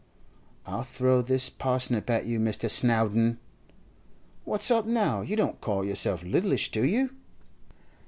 [0.65, 2.67] 'I'll throw this parsnip at you, Mr.
[2.71, 3.37] Snowdon!'
[4.45, 5.21] 'What's up now.
[5.21, 7.11] You don't call yourself littlish, do you?